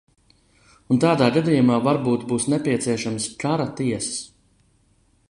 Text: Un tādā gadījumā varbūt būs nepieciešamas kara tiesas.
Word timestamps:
Un 0.95 1.01
tādā 1.03 1.27
gadījumā 1.35 1.77
varbūt 1.89 2.25
būs 2.31 2.47
nepieciešamas 2.55 3.29
kara 3.45 3.69
tiesas. 3.83 4.21